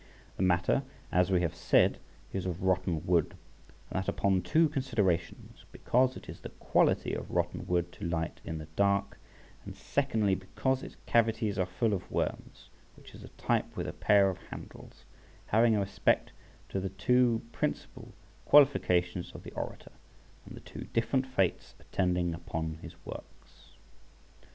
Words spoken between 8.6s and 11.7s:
dark; and secondly, because its cavities are